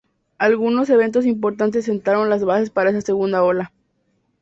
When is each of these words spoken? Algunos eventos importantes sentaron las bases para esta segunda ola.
Algunos 0.39 0.89
eventos 0.89 1.27
importantes 1.27 1.85
sentaron 1.85 2.27
las 2.27 2.43
bases 2.43 2.71
para 2.71 2.89
esta 2.89 3.01
segunda 3.01 3.43
ola. 3.43 3.71